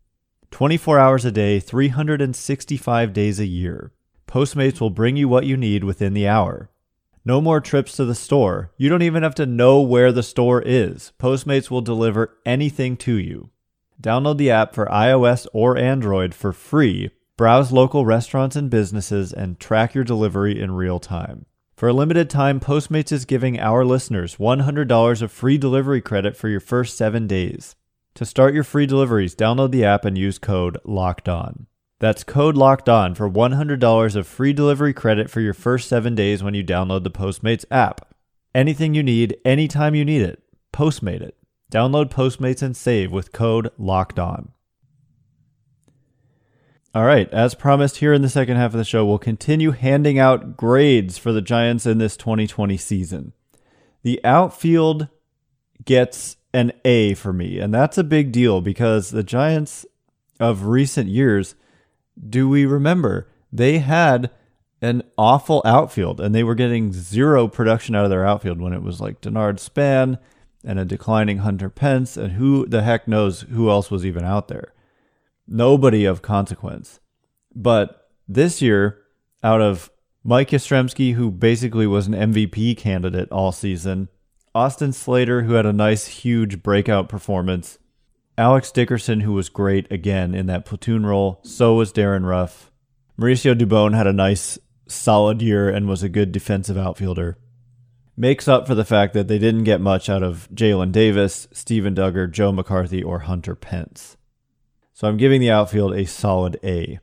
24 0.52 0.99
hours 0.99 1.25
a 1.25 1.32
day, 1.32 1.58
365 1.58 3.12
days 3.12 3.40
a 3.40 3.46
year. 3.46 3.92
Postmates 4.28 4.81
will 4.81 4.90
bring 4.90 5.16
you 5.16 5.28
what 5.28 5.44
you 5.46 5.56
need 5.56 5.84
within 5.84 6.14
the 6.14 6.28
hour. 6.28 6.70
No 7.26 7.40
more 7.40 7.61
trips 7.61 7.96
to 7.96 8.05
the 8.05 8.14
store. 8.14 8.70
You 8.76 8.88
don't 8.88 9.02
even 9.02 9.25
have 9.25 9.34
to 9.34 9.46
know 9.46 9.81
where 9.81 10.12
the 10.12 10.23
store 10.23 10.62
is. 10.62 11.12
Postmates 11.19 11.69
will 11.69 11.81
deliver 11.81 12.38
anything 12.46 12.96
to 12.99 13.14
you. 13.17 13.50
Download 14.00 14.37
the 14.37 14.52
app 14.52 14.73
for 14.73 14.87
iOS 14.87 15.49
or 15.52 15.76
Android 15.76 16.37
for 16.37 16.52
free. 16.52 17.11
Browse 17.37 17.73
local 17.73 18.06
restaurants 18.06 18.55
and 18.55 18.70
businesses 18.70 19.32
and 19.32 19.58
track 19.58 19.93
your 19.93 20.05
delivery 20.05 20.61
in 20.61 20.70
real 20.70 21.00
time. 21.00 21.46
For 21.75 21.88
a 21.88 21.93
limited 21.93 22.31
time, 22.31 22.61
Postmates 22.61 23.11
is 23.11 23.25
giving 23.25 23.58
our 23.58 23.84
listeners 23.84 24.37
$100 24.37 25.20
of 25.20 25.32
free 25.32 25.58
delivery 25.58 26.00
credit 26.00 26.37
for 26.37 26.49
your 26.49 26.61
first 26.61 26.96
seven 26.96 27.26
days. 27.26 27.75
To 28.14 28.25
start 28.25 28.55
your 28.55 28.62
free 28.62 28.87
deliveries, 28.87 29.34
download 29.34 29.73
the 29.73 29.84
app 29.84 30.05
and 30.05 30.17
use 30.17 30.38
code 30.38 30.78
LOCKED 30.84 31.28
ON. 31.28 31.67
That's 31.98 32.25
code 32.25 32.56
LOCKED 32.56 32.88
ON 32.88 33.14
for 33.14 33.31
$100 33.31 34.16
of 34.16 34.26
free 34.26 34.52
delivery 34.52 34.93
credit 34.93 35.31
for 35.31 35.40
your 35.40 35.54
first 35.54 35.88
seven 35.88 36.14
days 36.14 36.43
when 36.43 36.54
you 36.54 36.62
download 36.62 37.04
the 37.04 37.10
Postmates 37.10 37.64
app. 37.70 38.14
Anything 38.54 38.94
you 38.94 39.02
need, 39.02 39.37
anytime 39.44 39.94
you 39.94 40.04
need 40.04 40.23
it, 40.23 40.42
Postmate 40.73 41.23
it. 41.23 41.37
Download 41.73 42.11
Postmates 42.11 42.62
and 42.62 42.76
save 42.76 43.11
with 43.11 43.32
code 43.32 43.71
LOCKED 43.78 44.18
ON. 44.18 44.52
All 46.94 47.04
right, 47.04 47.30
as 47.30 47.54
promised 47.54 47.97
here 47.97 48.12
in 48.12 48.23
the 48.23 48.28
second 48.28 48.56
half 48.56 48.73
of 48.73 48.78
the 48.78 48.85
show, 48.85 49.04
we'll 49.04 49.18
continue 49.18 49.71
handing 49.71 50.18
out 50.18 50.56
grades 50.56 51.18
for 51.18 51.32
the 51.32 51.42
Giants 51.42 51.87
in 51.87 51.99
this 51.99 52.16
2020 52.16 52.76
season. 52.76 53.32
The 54.02 54.21
outfield 54.23 55.09
gets 55.85 56.37
an 56.52 56.73
A 56.85 57.14
for 57.14 57.32
me, 57.32 57.59
and 57.59 57.73
that's 57.73 57.99
a 57.99 58.04
big 58.04 58.32
deal 58.32 58.61
because 58.61 59.11
the 59.11 59.23
Giants 59.23 59.85
of 60.38 60.64
recent 60.64 61.09
years, 61.09 61.54
do 62.28 62.49
we 62.49 62.66
remember, 62.66 63.28
they 63.52 63.78
had 63.78 64.30
an 64.82 65.02
awful 65.16 65.62
outfield 65.64 66.20
and 66.20 66.35
they 66.35 66.44
were 66.44 66.54
getting 66.54 66.92
zero 66.92 67.49
production 67.49 67.94
out 67.94 68.04
of 68.04 68.11
their 68.11 68.26
outfield 68.26 68.61
when 68.61 68.73
it 68.73 68.82
was 68.82 69.00
like 69.00 69.20
Denard 69.20 69.58
Span 69.58 70.18
and 70.64 70.78
a 70.78 70.85
declining 70.85 71.38
Hunter 71.38 71.70
Pence, 71.70 72.16
and 72.16 72.32
who 72.32 72.66
the 72.66 72.82
heck 72.82 73.06
knows 73.06 73.42
who 73.42 73.70
else 73.70 73.90
was 73.90 74.04
even 74.04 74.25
out 74.25 74.49
there 74.49 74.73
nobody 75.46 76.04
of 76.04 76.23
consequence. 76.23 77.00
But 77.54 78.08
this 78.28 78.61
year, 78.61 78.99
out 79.42 79.61
of 79.61 79.90
Mike 80.25 80.50
Yastrzemski, 80.50 81.14
who 81.14 81.30
basically 81.30 81.87
was 81.87 82.06
an 82.06 82.14
MVP 82.14 82.76
candidate 82.76 83.30
all 83.30 83.52
season, 83.52 84.08
Austin 84.54 84.92
Slater, 84.92 85.42
who 85.42 85.54
had 85.54 85.66
a 85.66 85.73
nice, 85.73 86.06
huge 86.06 86.62
breakout 86.62 87.08
performance, 87.08 87.78
Alex 88.38 88.71
Dickerson, 88.71 89.21
who 89.21 89.33
was 89.33 89.49
great 89.49 89.90
again 89.90 90.35
in 90.35 90.47
that 90.47 90.66
platoon 90.66 91.07
role, 91.07 91.40
so 91.43 91.75
was 91.75 91.93
Darren 91.93 92.26
Ruf. 92.26 92.71
Mauricio 93.19 93.59
Dubon 93.59 93.97
had 93.97 94.07
a 94.07 94.12
nice, 94.12 94.59
solid 94.87 95.40
year 95.40 95.71
and 95.71 95.88
was 95.88 96.02
a 96.02 96.09
good 96.11 96.33
defensive 96.33 96.76
outfielder. 96.76 97.38
Makes 98.14 98.47
up 98.47 98.66
for 98.66 98.75
the 98.75 98.85
fact 98.85 99.14
that 99.14 99.26
they 99.28 99.38
didn't 99.38 99.64
get 99.64 99.81
much 99.81 100.11
out 100.11 100.23
of 100.23 100.49
Jaylin 100.55 100.93
Davis, 100.93 101.49
Steven 101.52 101.95
Duggar, 101.95 102.31
Joe 102.31 102.52
McCarthy, 102.52 103.02
or 103.02 103.21
Hunter 103.21 103.55
Pence. 103.55 104.19
So 104.93 105.09
I'm 105.09 105.16
giving 105.16 105.40
the 105.40 105.50
outfield 105.50 105.95
a 105.95 106.05
solid 106.05 106.59
A. 106.62 107.00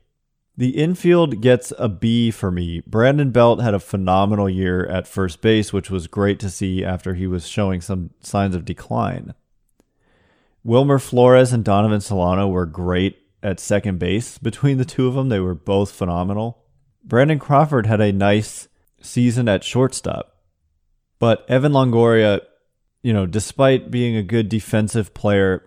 The 0.56 0.76
infield 0.76 1.40
gets 1.40 1.72
a 1.78 1.88
B 1.88 2.30
for 2.30 2.52
me. 2.52 2.80
Brandon 2.86 3.32
Belt 3.32 3.60
had 3.60 3.74
a 3.74 3.80
phenomenal 3.80 4.48
year 4.48 4.86
at 4.86 5.08
first 5.08 5.40
base, 5.40 5.72
which 5.72 5.90
was 5.90 6.06
great 6.06 6.38
to 6.40 6.50
see 6.50 6.84
after 6.84 7.14
he 7.14 7.26
was 7.26 7.48
showing 7.48 7.80
some 7.80 8.10
signs 8.20 8.54
of 8.54 8.64
decline. 8.64 9.34
Wilmer 10.64 10.98
Flores 10.98 11.52
and 11.52 11.62
Donovan 11.62 12.00
Solano 12.00 12.48
were 12.48 12.64
great 12.64 13.18
at 13.42 13.60
second 13.60 13.98
base. 13.98 14.38
Between 14.38 14.78
the 14.78 14.86
two 14.86 15.06
of 15.06 15.14
them, 15.14 15.28
they 15.28 15.38
were 15.38 15.54
both 15.54 15.92
phenomenal. 15.92 16.64
Brandon 17.04 17.38
Crawford 17.38 17.84
had 17.84 18.00
a 18.00 18.12
nice 18.12 18.68
season 19.02 19.46
at 19.46 19.62
shortstop. 19.62 20.34
But 21.18 21.44
Evan 21.50 21.72
Longoria, 21.72 22.40
you 23.02 23.12
know, 23.12 23.26
despite 23.26 23.90
being 23.90 24.16
a 24.16 24.22
good 24.22 24.48
defensive 24.48 25.12
player, 25.12 25.62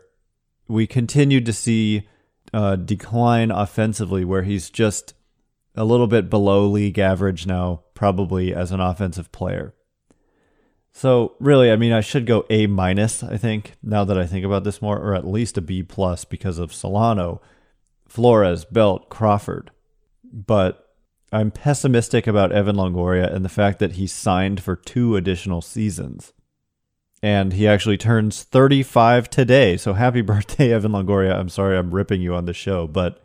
we 0.67 0.87
continued 0.87 1.45
to 1.45 1.53
see 1.53 2.07
uh, 2.51 2.75
decline 2.75 3.51
offensively, 3.51 4.25
where 4.25 4.43
he's 4.43 4.71
just 4.71 5.13
a 5.75 5.85
little 5.85 6.07
bit 6.07 6.29
below 6.29 6.65
league 6.65 6.97
average 6.97 7.45
now, 7.45 7.83
probably 7.93 8.53
as 8.53 8.71
an 8.71 8.79
offensive 8.79 9.31
player. 9.31 9.75
So 10.97 11.35
really, 11.39 11.71
I 11.71 11.75
mean, 11.75 11.93
I 11.93 12.01
should 12.01 12.25
go 12.25 12.47
A 12.49 12.65
minus. 12.65 13.21
I 13.21 13.37
think 13.37 13.73
now 13.83 14.03
that 14.03 14.17
I 14.17 14.25
think 14.25 14.43
about 14.43 14.63
this 14.63 14.81
more, 14.81 14.97
or 14.97 15.13
at 15.13 15.27
least 15.27 15.55
a 15.55 15.61
B 15.61 15.83
plus 15.83 16.25
because 16.25 16.57
of 16.57 16.73
Solano, 16.73 17.39
Flores, 18.07 18.65
Belt, 18.65 19.07
Crawford. 19.07 19.69
But 20.23 20.89
I'm 21.31 21.51
pessimistic 21.51 22.25
about 22.25 22.51
Evan 22.51 22.77
Longoria 22.77 23.31
and 23.31 23.45
the 23.45 23.49
fact 23.49 23.77
that 23.77 23.91
he 23.91 24.07
signed 24.07 24.63
for 24.63 24.75
two 24.75 25.15
additional 25.15 25.61
seasons. 25.61 26.33
And 27.21 27.53
he 27.53 27.67
actually 27.67 27.97
turns 27.97 28.41
35 28.41 29.29
today. 29.29 29.77
So 29.77 29.93
happy 29.93 30.21
birthday, 30.23 30.73
Evan 30.73 30.93
Longoria. 30.93 31.35
I'm 31.35 31.49
sorry 31.49 31.77
I'm 31.77 31.93
ripping 31.93 32.21
you 32.21 32.33
on 32.33 32.45
the 32.45 32.55
show, 32.55 32.87
but 32.87 33.23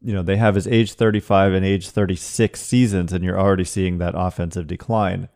you 0.00 0.12
know, 0.12 0.22
they 0.22 0.36
have 0.36 0.54
his 0.54 0.68
age 0.68 0.92
35 0.92 1.52
and 1.52 1.66
age 1.66 1.90
36 1.90 2.60
seasons, 2.60 3.12
and 3.12 3.24
you're 3.24 3.40
already 3.40 3.64
seeing 3.64 3.98
that 3.98 4.14
offensive 4.16 4.68
decline. 4.68 5.28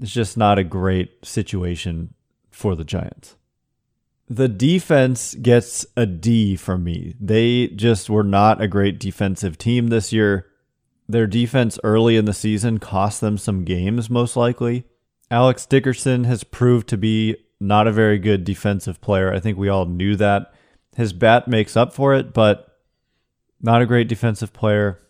It's 0.00 0.12
just 0.12 0.36
not 0.36 0.58
a 0.58 0.64
great 0.64 1.24
situation 1.24 2.14
for 2.50 2.74
the 2.74 2.84
Giants. 2.84 3.36
The 4.28 4.48
defense 4.48 5.34
gets 5.36 5.86
a 5.96 6.04
D 6.04 6.56
from 6.56 6.82
me. 6.82 7.14
They 7.20 7.68
just 7.68 8.10
were 8.10 8.24
not 8.24 8.60
a 8.60 8.68
great 8.68 8.98
defensive 8.98 9.56
team 9.56 9.88
this 9.88 10.12
year. 10.12 10.46
Their 11.08 11.28
defense 11.28 11.78
early 11.84 12.16
in 12.16 12.24
the 12.24 12.34
season 12.34 12.78
cost 12.78 13.20
them 13.20 13.38
some 13.38 13.64
games, 13.64 14.10
most 14.10 14.36
likely. 14.36 14.84
Alex 15.30 15.64
Dickerson 15.64 16.24
has 16.24 16.44
proved 16.44 16.88
to 16.88 16.96
be 16.96 17.36
not 17.60 17.86
a 17.86 17.92
very 17.92 18.18
good 18.18 18.44
defensive 18.44 19.00
player. 19.00 19.32
I 19.32 19.38
think 19.38 19.56
we 19.56 19.68
all 19.68 19.86
knew 19.86 20.16
that. 20.16 20.52
His 20.96 21.12
bat 21.12 21.46
makes 21.46 21.76
up 21.76 21.92
for 21.92 22.14
it, 22.14 22.32
but 22.32 22.66
not 23.60 23.82
a 23.82 23.86
great 23.86 24.08
defensive 24.08 24.52
player. 24.52 25.00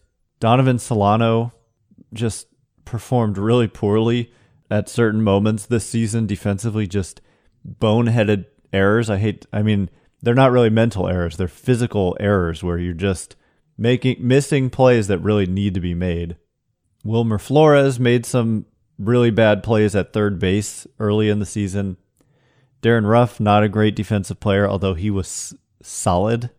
Donovan 0.41 0.79
Solano 0.79 1.53
just 2.13 2.49
performed 2.85 3.39
really 3.39 3.69
poorly 3.69 4.33
at 4.71 4.89
certain 4.89 5.23
moments 5.23 5.67
this 5.67 5.87
season 5.87 6.27
defensively, 6.27 6.87
just 6.87 7.21
boneheaded 7.67 8.47
errors. 8.73 9.11
I 9.11 9.19
hate, 9.19 9.47
I 9.53 9.63
mean, 9.63 9.91
they're 10.23 10.35
not 10.35 10.53
really 10.53 10.71
mental 10.71 11.09
errors, 11.09 11.37
they're 11.37 11.49
physical 11.49 12.17
errors 12.21 12.63
where 12.63 12.79
you're 12.79 12.95
just 12.95 13.37
making 13.79 14.17
missing 14.21 14.71
plays 14.71 15.07
that 15.09 15.19
really 15.19 15.47
need 15.47 15.75
to 15.75 15.81
be 15.81 15.95
made. 15.95 16.37
Wilmer 17.05 17.39
Flores 17.39 18.01
made 18.01 18.27
some 18.27 18.67
really 18.99 19.31
bad 19.31 19.63
plays 19.63 19.95
at 19.95 20.13
third 20.13 20.39
base 20.39 20.87
early 20.99 21.29
in 21.29 21.39
the 21.39 21.47
season. 21.47 21.97
Darren 22.83 23.07
Ruf, 23.07 23.39
not 23.39 23.63
a 23.63 23.69
great 23.69 23.95
defensive 23.95 24.41
player, 24.41 24.69
although 24.69 24.95
he 24.95 25.11
was 25.11 25.55
solid 25.83 26.51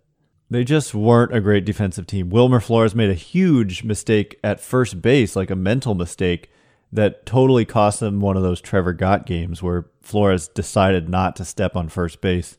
they 0.49 0.63
just 0.63 0.93
weren't 0.93 1.35
a 1.35 1.41
great 1.41 1.65
defensive 1.65 2.07
team. 2.07 2.29
Wilmer 2.29 2.59
Flores 2.59 2.95
made 2.95 3.09
a 3.09 3.15
huge 3.15 3.83
mistake 3.83 4.39
at 4.43 4.59
first 4.59 5.01
base, 5.01 5.35
like 5.35 5.49
a 5.49 5.55
mental 5.55 5.93
mistake 5.93 6.49
that 6.91 7.25
totally 7.25 7.65
cost 7.65 7.99
them 7.99 8.21
one 8.21 8.37
of 8.37 8.43
those 8.43 8.61
Trevor 8.61 8.93
Gott 8.93 9.25
games 9.25 9.61
where 9.61 9.87
Flores 10.01 10.47
decided 10.47 11.09
not 11.09 11.35
to 11.35 11.45
step 11.45 11.75
on 11.75 11.89
first 11.89 12.21
base 12.21 12.57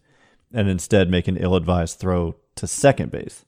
and 0.52 0.68
instead 0.68 1.10
make 1.10 1.28
an 1.28 1.36
ill 1.36 1.54
advised 1.54 1.98
throw 1.98 2.36
to 2.56 2.66
second 2.66 3.10
base. 3.10 3.44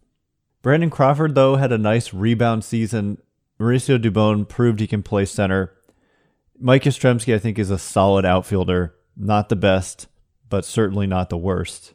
Brandon 0.62 0.90
Crawford, 0.90 1.34
though, 1.34 1.56
had 1.56 1.72
a 1.72 1.78
nice 1.78 2.12
rebound 2.12 2.64
season. 2.64 3.18
Mauricio 3.58 3.99
Dubon 3.99 4.49
proved 4.49 4.80
he 4.80 4.87
can 4.87 5.02
play 5.02 5.25
center. 5.25 5.72
Mike 6.58 6.84
Yastrzemski, 6.84 7.34
I 7.34 7.38
think, 7.38 7.58
is 7.58 7.70
a 7.70 7.78
solid 7.78 8.25
outfielder. 8.25 8.94
Not 9.16 9.49
the 9.49 9.56
best, 9.56 10.06
but 10.49 10.64
certainly 10.64 11.06
not 11.06 11.30
the 11.30 11.38
worst. 11.38 11.94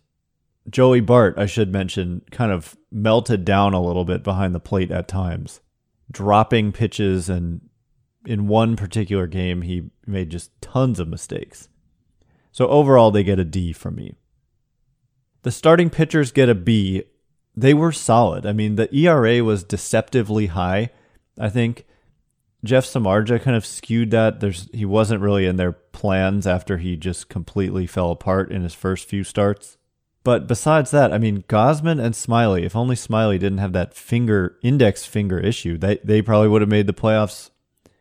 Joey 0.70 1.00
Bart, 1.00 1.36
I 1.38 1.46
should 1.46 1.72
mention, 1.72 2.24
kind 2.32 2.52
of 2.52 2.76
melted 2.92 3.46
down 3.46 3.74
a 3.74 3.82
little 3.82 4.06
bit 4.06 4.24
behind 4.24 4.56
the 4.56 4.60
plate 4.60 4.90
at 4.90 5.08
times, 5.08 5.62
dropping 6.12 6.72
pitches. 6.72 7.30
And 7.30 7.62
in 8.26 8.48
one 8.48 8.76
particular 8.76 9.28
game, 9.28 9.62
he 9.62 9.90
made 10.06 10.30
just 10.30 10.52
tons 10.62 11.00
of 11.00 11.08
mistakes. 11.08 11.70
So 12.52 12.68
overall, 12.68 13.12
they 13.12 13.24
get 13.24 13.40
a 13.40 13.46
D 13.46 13.74
from 13.74 13.96
me. 13.96 14.16
The 15.44 15.52
starting 15.52 15.90
pitchers 15.90 16.32
get 16.32 16.50
a 16.50 16.56
B. 16.56 17.04
They 17.56 17.74
were 17.74 17.92
solid. 17.92 18.46
I 18.46 18.54
mean, 18.54 18.76
the 18.76 18.94
ERA 18.96 19.44
was 19.44 19.64
deceptively 19.64 20.48
high. 20.48 20.90
I 21.40 21.50
think 21.50 21.86
Jeff 22.64 22.86
Samardzija 22.86 23.42
kind 23.42 23.56
of 23.56 23.66
skewed 23.66 24.12
that. 24.12 24.40
There's 24.40 24.70
he 24.74 24.86
wasn't 24.86 25.22
really 25.22 25.46
in 25.46 25.58
their 25.58 25.72
plans 25.72 26.48
after 26.48 26.78
he 26.78 26.98
just 26.98 27.30
completely 27.30 27.88
fell 27.88 28.12
apart 28.12 28.52
in 28.52 28.64
his 28.64 28.74
first 28.74 29.08
few 29.08 29.24
starts. 29.24 29.78
But 30.26 30.48
besides 30.48 30.90
that, 30.90 31.14
I 31.14 31.20
mean, 31.20 31.44
Gausman 31.44 32.04
and 32.04 32.16
Smyly, 32.16 32.64
if 32.64 32.76
only 32.76 32.96
Smyly 32.96 33.38
didn't 33.38 33.60
have 33.60 33.74
that 33.74 33.94
finger, 33.94 34.58
index 34.64 35.06
finger 35.06 35.40
issue, 35.40 35.78
they, 35.78 36.00
they 36.04 36.24
probably 36.24 36.48
would 36.48 36.64
have 36.64 36.70
made 36.70 36.88
the 36.88 36.94
playoffs. 36.94 37.52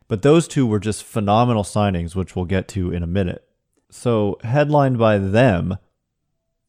But 0.09 0.23
those 0.23 0.47
two 0.47 0.67
were 0.67 0.81
just 0.81 1.05
phenomenal 1.05 1.63
signings, 1.63 2.15
which 2.15 2.37
we'll 2.37 2.45
get 2.45 2.69
to 2.69 2.93
in 2.93 3.03
a 3.03 3.07
minute. 3.07 3.47
So, 3.91 4.39
headlined 4.43 4.99
by 4.99 5.19
them 5.19 5.79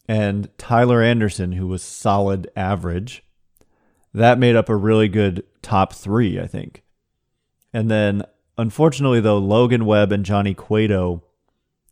and 0.07 0.49
Tyler 0.57 1.01
Anderson, 1.01 1.53
who 1.53 1.67
was 1.67 1.81
solid 1.81 2.49
average, 2.55 3.23
that 4.13 4.39
made 4.39 4.55
up 4.55 4.69
a 4.69 4.75
really 4.75 5.07
good 5.07 5.43
top 5.61 5.93
three, 5.93 6.39
I 6.39 6.47
think. 6.47 6.83
And 7.73 7.89
then, 7.89 8.23
unfortunately, 8.57 9.19
though, 9.19 9.37
Logan 9.37 9.85
Webb 9.85 10.11
and 10.11 10.23
Johnny 10.23 10.53
Cueto 10.53 11.23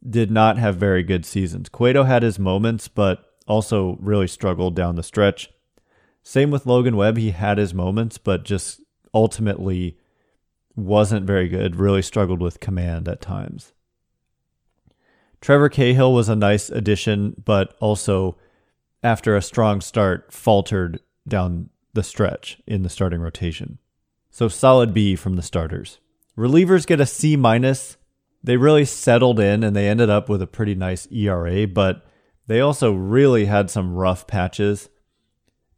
did 0.08 0.32
not 0.32 0.58
have 0.58 0.76
very 0.76 1.04
good 1.04 1.26
seasons. 1.26 1.70
Cueto 1.70 2.04
had 2.04 2.24
his 2.24 2.40
moments, 2.40 2.88
but 2.88 3.34
also 3.48 3.98
really 4.00 4.28
struggled 4.28 4.76
down 4.76 4.96
the 4.96 5.04
stretch. 5.04 5.50
Same 6.22 6.52
with 6.52 6.66
Logan 6.66 6.96
Webb. 6.96 7.18
He 7.18 7.32
had 7.32 7.58
his 7.58 7.74
moments, 7.74 8.18
but 8.18 8.46
just 8.46 8.82
ultimately 9.14 9.98
wasn't 10.76 11.26
very 11.26 11.48
good, 11.48 11.76
really 11.76 12.02
struggled 12.02 12.42
with 12.42 12.60
command 12.60 13.08
at 13.08 13.22
times. 13.22 13.74
Trevor 15.42 15.70
Cahill 15.70 16.14
was 16.14 16.30
a 16.30 16.36
nice 16.36 16.70
addition, 16.70 17.36
but 17.44 17.76
also 17.80 18.38
after 19.04 19.36
a 19.36 19.42
strong 19.42 19.82
start, 19.82 20.32
faltered 20.32 21.02
down 21.28 21.70
the 21.94 22.04
stretch 22.04 22.62
in 22.66 22.84
the 22.84 22.90
starting 22.90 23.20
rotation. 23.20 23.78
So 24.32 24.48
solid 24.48 24.94
B 24.94 25.16
from 25.16 25.36
the 25.36 25.42
starters. 25.42 26.00
Relievers 26.38 26.88
get 26.88 27.02
a 27.02 27.06
C 27.06 27.36
minus. 27.36 27.98
They 28.44 28.58
really 28.58 28.86
settled 28.86 29.40
in 29.40 29.64
and 29.64 29.76
they 29.76 29.88
ended 29.88 30.10
up 30.10 30.30
with 30.30 30.42
a 30.42 30.48
pretty 30.48 30.76
nice 30.76 31.08
ERA, 31.12 31.68
but 31.68 32.06
they 32.48 32.60
also 32.60 32.92
really 32.94 33.46
had 33.46 33.70
some 33.70 33.94
rough 33.94 34.26
patches. 34.26 34.90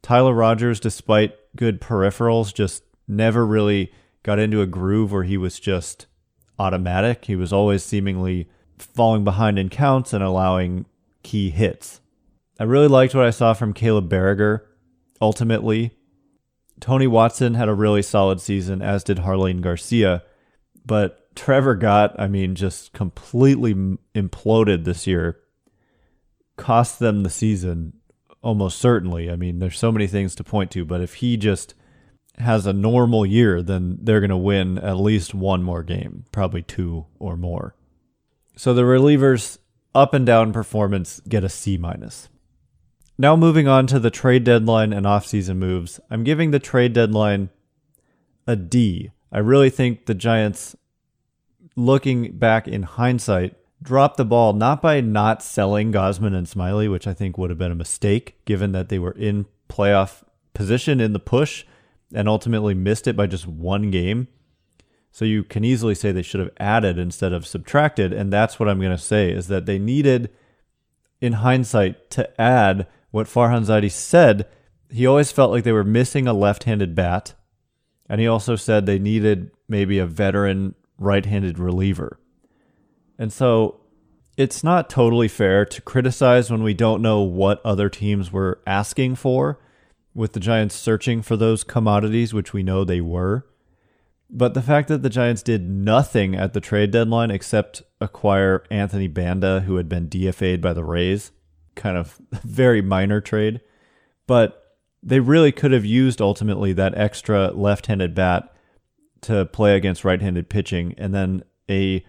Tyler 0.02 0.32
Rogers, 0.32 0.80
despite 0.80 1.34
good 1.54 1.80
peripherals, 1.80 2.54
just 2.54 2.84
never 3.06 3.44
really 3.44 3.92
got 4.26 4.40
into 4.40 4.60
a 4.60 4.66
groove 4.66 5.12
where 5.12 5.22
he 5.22 5.36
was 5.36 5.60
just 5.60 6.06
automatic. 6.58 7.26
He 7.26 7.36
was 7.36 7.52
always 7.52 7.84
seemingly 7.84 8.48
falling 8.76 9.22
behind 9.22 9.56
in 9.56 9.68
counts 9.68 10.12
and 10.12 10.24
allowing 10.24 10.84
key 11.22 11.50
hits. 11.50 12.00
I 12.58 12.64
really 12.64 12.88
liked 12.88 13.14
what 13.14 13.24
I 13.24 13.30
saw 13.30 13.54
from 13.54 13.72
Caleb 13.72 14.10
Baragar. 14.10 14.62
Ultimately, 15.20 15.92
Tony 16.80 17.06
Watson 17.06 17.54
had 17.54 17.68
a 17.68 17.74
really 17.74 18.02
solid 18.02 18.40
season, 18.40 18.82
as 18.82 19.04
did 19.04 19.18
Jarlin 19.18 19.60
Garcia. 19.60 20.24
But 20.84 21.34
Trevor 21.36 21.76
Gott, 21.76 22.16
I 22.18 22.26
mean, 22.26 22.56
just 22.56 22.92
completely 22.92 23.74
imploded 24.14 24.84
this 24.84 25.06
year 25.06 25.38
cost 26.56 26.98
them 26.98 27.22
the 27.22 27.30
season 27.30 27.92
almost 28.42 28.78
certainly. 28.78 29.30
I 29.30 29.36
mean, 29.36 29.60
there's 29.60 29.78
so 29.78 29.92
many 29.92 30.06
things 30.06 30.34
to 30.34 30.44
point 30.44 30.70
to, 30.72 30.84
but 30.84 31.00
if 31.00 31.14
he 31.14 31.36
just 31.36 31.74
has 32.38 32.66
a 32.66 32.72
normal 32.72 33.24
year, 33.24 33.62
then 33.62 33.98
they're 34.02 34.20
going 34.20 34.30
to 34.30 34.36
win 34.36 34.78
at 34.78 34.98
least 34.98 35.34
one 35.34 35.62
more 35.62 35.82
game, 35.82 36.24
probably 36.32 36.62
two 36.62 37.06
or 37.18 37.36
more. 37.36 37.74
So 38.56 38.74
the 38.74 38.82
relievers 38.82 39.58
up 39.94 40.14
and 40.14 40.26
down 40.26 40.52
performance 40.52 41.20
get 41.28 41.44
a 41.44 41.48
C 41.48 41.76
minus. 41.76 42.28
Now 43.18 43.34
moving 43.34 43.66
on 43.66 43.86
to 43.88 43.98
the 43.98 44.10
trade 44.10 44.44
deadline 44.44 44.92
and 44.92 45.06
offseason 45.06 45.56
moves. 45.56 46.00
I'm 46.10 46.24
giving 46.24 46.50
the 46.50 46.58
trade 46.58 46.92
deadline 46.92 47.48
a 48.46 48.56
D. 48.56 49.10
I 49.32 49.38
really 49.38 49.70
think 49.70 50.06
the 50.06 50.14
Giants 50.14 50.76
looking 51.74 52.32
back 52.32 52.68
in 52.68 52.82
hindsight 52.82 53.54
dropped 53.82 54.16
the 54.16 54.24
ball 54.24 54.52
not 54.52 54.82
by 54.82 55.00
not 55.00 55.42
selling 55.42 55.92
Gausman 55.92 56.34
and 56.34 56.46
Smyly, 56.46 56.90
which 56.90 57.06
I 57.06 57.14
think 57.14 57.38
would 57.38 57.50
have 57.50 57.58
been 57.58 57.72
a 57.72 57.76
mistake 57.76 58.36
given 58.44 58.72
that 58.72 58.88
they 58.88 58.98
were 58.98 59.12
in 59.12 59.46
playoff 59.68 60.22
position 60.54 61.00
in 61.00 61.12
the 61.12 61.18
push 61.18 61.64
and 62.14 62.28
ultimately 62.28 62.74
missed 62.74 63.06
it 63.06 63.16
by 63.16 63.26
just 63.26 63.46
one 63.46 63.90
game. 63.90 64.28
So 65.10 65.24
you 65.24 65.44
can 65.44 65.64
easily 65.64 65.94
say 65.94 66.12
they 66.12 66.22
should 66.22 66.40
have 66.40 66.52
added 66.58 66.98
instead 66.98 67.32
of 67.32 67.46
subtracted, 67.46 68.12
and 68.12 68.32
that's 68.32 68.60
what 68.60 68.68
I'm 68.68 68.80
going 68.80 68.96
to 68.96 68.98
say 69.02 69.30
is 69.30 69.48
that 69.48 69.66
they 69.66 69.78
needed 69.78 70.30
in 71.20 71.34
hindsight 71.34 72.10
to 72.10 72.40
add 72.40 72.86
what 73.10 73.26
Farhan 73.26 73.64
Zaidi 73.64 73.90
said. 73.90 74.46
He 74.90 75.06
always 75.06 75.32
felt 75.32 75.50
like 75.50 75.64
they 75.64 75.72
were 75.72 75.84
missing 75.84 76.26
a 76.26 76.34
left-handed 76.34 76.94
bat, 76.94 77.34
and 78.08 78.20
he 78.20 78.26
also 78.26 78.56
said 78.56 78.84
they 78.84 78.98
needed 78.98 79.50
maybe 79.68 79.98
a 79.98 80.06
veteran 80.06 80.74
right-handed 80.98 81.58
reliever. 81.58 82.20
And 83.18 83.32
so 83.32 83.80
it's 84.36 84.62
not 84.62 84.90
totally 84.90 85.28
fair 85.28 85.64
to 85.64 85.80
criticize 85.80 86.50
when 86.50 86.62
we 86.62 86.74
don't 86.74 87.00
know 87.00 87.22
what 87.22 87.64
other 87.64 87.88
teams 87.88 88.30
were 88.30 88.60
asking 88.66 89.14
for, 89.14 89.58
with 90.16 90.32
the 90.32 90.40
Giants 90.40 90.74
searching 90.74 91.20
for 91.20 91.36
those 91.36 91.62
commodities, 91.62 92.32
which 92.32 92.52
we 92.54 92.62
know 92.62 92.84
they 92.84 93.02
were. 93.02 93.46
But 94.30 94.54
the 94.54 94.62
fact 94.62 94.88
that 94.88 95.02
the 95.02 95.10
Giants 95.10 95.42
did 95.42 95.68
nothing 95.68 96.34
at 96.34 96.54
the 96.54 96.60
trade 96.60 96.90
deadline 96.90 97.30
except 97.30 97.82
acquire 98.00 98.64
Anthony 98.70 99.08
Banda, 99.08 99.60
who 99.60 99.76
had 99.76 99.88
been 99.88 100.08
DFA'd 100.08 100.62
by 100.62 100.72
the 100.72 100.82
Rays, 100.82 101.32
kind 101.74 101.96
of 101.96 102.18
very 102.42 102.80
minor 102.80 103.20
trade. 103.20 103.60
But 104.26 104.76
they 105.02 105.20
really 105.20 105.52
could 105.52 105.72
have 105.72 105.84
used 105.84 106.20
ultimately 106.20 106.72
that 106.72 106.96
extra 106.96 107.52
left 107.52 107.86
handed 107.86 108.14
bat 108.14 108.52
to 109.20 109.44
play 109.44 109.76
against 109.76 110.04
right 110.04 110.20
handed 110.20 110.48
pitching. 110.48 110.94
And 110.98 111.14
then 111.14 111.44
a 111.70 112.04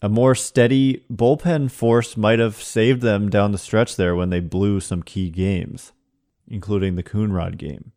a 0.00 0.08
more 0.08 0.36
steady 0.36 1.04
bullpen 1.12 1.72
force 1.72 2.16
might 2.16 2.38
have 2.38 2.62
saved 2.62 3.02
them 3.02 3.28
down 3.28 3.50
the 3.50 3.58
stretch 3.58 3.96
there 3.96 4.14
when 4.14 4.30
they 4.30 4.38
blew 4.38 4.78
some 4.78 5.02
key 5.02 5.28
games, 5.28 5.92
including 6.48 6.96
the 6.96 7.02
Coonrod 7.02 7.58
game. 7.58 7.92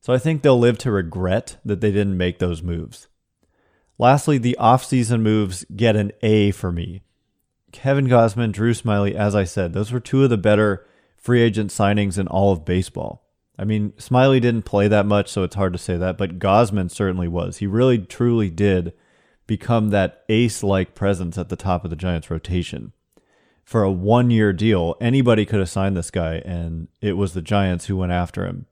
So 0.00 0.12
I 0.12 0.18
think 0.18 0.42
they'll 0.42 0.58
live 0.58 0.78
to 0.78 0.90
regret 0.90 1.58
that 1.64 1.80
they 1.80 1.92
didn't 1.92 2.16
make 2.16 2.38
those 2.38 2.62
moves. 2.62 3.08
Lastly, 3.98 4.38
the 4.38 4.56
offseason 4.58 5.20
moves 5.20 5.64
get 5.76 5.94
an 5.94 6.12
A 6.22 6.50
for 6.50 6.72
me. 6.72 7.02
Kevin 7.70 8.06
Gausman, 8.06 8.52
Drew 8.52 8.72
Smyly, 8.72 9.14
as 9.14 9.34
I 9.34 9.44
said, 9.44 9.72
those 9.72 9.92
were 9.92 10.00
two 10.00 10.24
of 10.24 10.30
the 10.30 10.36
better 10.36 10.86
free 11.16 11.40
agent 11.40 11.70
signings 11.70 12.18
in 12.18 12.26
all 12.26 12.52
of 12.52 12.64
baseball. 12.64 13.24
I 13.58 13.64
mean, 13.64 13.92
Smyly 13.92 14.40
didn't 14.40 14.64
play 14.64 14.88
that 14.88 15.06
much, 15.06 15.30
so 15.30 15.42
it's 15.42 15.54
hard 15.54 15.72
to 15.72 15.78
say 15.78 15.96
that, 15.96 16.18
but 16.18 16.38
Gausman 16.38 16.90
certainly 16.90 17.28
was. 17.28 17.58
He 17.58 17.66
really, 17.66 17.98
truly 17.98 18.50
did 18.50 18.92
become 19.46 19.90
that 19.90 20.24
ace 20.28 20.62
like 20.62 20.94
presence 20.94 21.38
at 21.38 21.48
the 21.48 21.56
top 21.56 21.84
of 21.84 21.90
the 21.90 21.96
Giants' 21.96 22.30
rotation. 22.30 22.92
For 23.64 23.82
a 23.82 23.90
one 23.90 24.30
year 24.30 24.52
deal, 24.52 24.96
anybody 25.00 25.46
could 25.46 25.60
have 25.60 25.68
signed 25.68 25.96
this 25.96 26.10
guy, 26.10 26.36
and 26.44 26.88
it 27.00 27.16
was 27.16 27.32
the 27.32 27.42
Giants 27.42 27.86
who 27.86 27.96
went 27.96 28.12
after 28.12 28.46
him. 28.46 28.66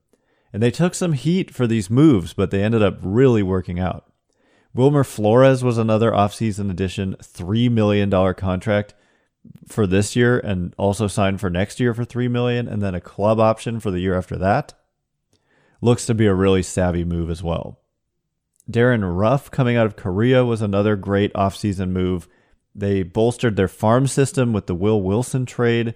And 0.53 0.63
they 0.63 0.71
took 0.71 0.95
some 0.95 1.13
heat 1.13 1.55
for 1.55 1.67
these 1.67 1.89
moves, 1.89 2.33
but 2.33 2.51
they 2.51 2.63
ended 2.63 2.83
up 2.83 2.99
really 3.03 3.43
working 3.43 3.79
out. 3.79 4.11
Wilmer 4.75 5.05
Flores 5.05 5.65
was 5.65 5.79
another 5.79 6.11
offseason 6.11 6.71
addition, 6.71 7.17
$3 7.21 7.71
million 7.71 8.35
contract 8.35 8.95
for 9.67 9.87
this 9.87 10.15
year 10.15 10.39
and 10.39 10.75
also 10.77 11.07
signed 11.07 11.41
for 11.41 11.51
next 11.51 11.81
year 11.81 11.95
for 11.95 12.05
3 12.05 12.29
million 12.29 12.69
and 12.69 12.83
then 12.83 12.95
a 12.95 13.01
club 13.01 13.41
option 13.41 13.81
for 13.81 13.91
the 13.91 14.01
year 14.01 14.17
after 14.17 14.37
that. 14.37 14.75
Looks 15.81 16.07
to 16.07 16.15
be 16.15 16.27
a 16.27 16.35
really 16.35 16.63
savvy 16.63 17.05
move 17.05 17.31
as 17.31 17.43
well. 17.43 17.81
Darren 18.71 19.17
Ruf 19.17 19.51
coming 19.51 19.77
out 19.77 19.87
of 19.87 19.97
Korea 19.97 20.45
was 20.45 20.63
another 20.63 20.95
great 20.95 21.33
offseason 21.33 21.91
move. 21.91 22.29
They 22.75 23.03
bolstered 23.03 23.57
their 23.57 23.69
farm 23.69 24.07
system 24.07 24.53
with 24.53 24.67
the 24.67 24.75
Will 24.75 25.03
Wilson 25.03 25.47
trade. 25.47 25.95